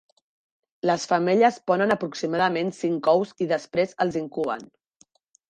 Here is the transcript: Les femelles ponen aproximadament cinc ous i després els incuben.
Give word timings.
Les 0.89 1.03
femelles 1.11 1.59
ponen 1.71 1.93
aproximadament 1.97 2.73
cinc 2.79 3.11
ous 3.13 3.35
i 3.47 3.49
després 3.53 3.95
els 4.07 4.19
incuben. 4.25 4.67